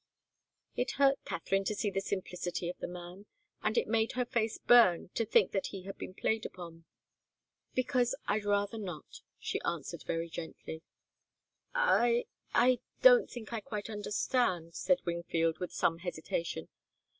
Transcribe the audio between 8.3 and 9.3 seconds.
rather not,"